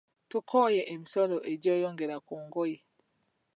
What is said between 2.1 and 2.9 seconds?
ku ngoye.